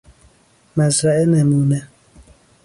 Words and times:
مزرعه 0.77 1.25
نمونه 1.25 1.87